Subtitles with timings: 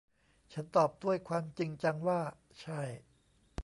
[0.53, 2.21] ฉันตอบด้วยความจริงจังว่า
[2.61, 2.81] ใช่